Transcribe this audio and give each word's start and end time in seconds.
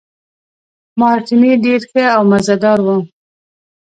مارټیني 0.99 1.51
ډېر 1.65 1.81
ښه 1.89 2.03
او 2.15 2.21
مزه 2.31 2.55
دار 2.63 2.79
وو. 2.85 2.97